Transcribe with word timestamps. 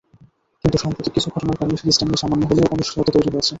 কিন্তু 0.65 0.77
সাম্প্রতিক 0.77 1.13
কিছু 1.13 1.27
ঘটনার 1.29 1.57
কারণে 1.59 1.75
সিরিজটা 1.77 2.03
নিয়ে 2.05 2.21
সামান্য 2.23 2.43
হলেও 2.49 2.65
অনিশ্চয়তা 2.73 3.11
তৈরি 3.15 3.29
হয়েছে। 3.33 3.49